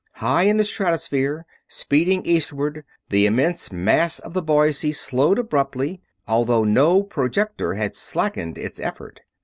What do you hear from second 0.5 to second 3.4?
the stratosphere, speeding eastward, the